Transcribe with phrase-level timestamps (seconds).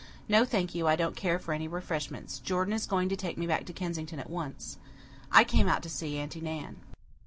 [0.27, 2.39] No, thank you, I don't care for any refreshments.
[2.39, 4.79] Jordan is going to take me back to Kensington at once.
[5.31, 6.77] I came out to see Aunty Nan."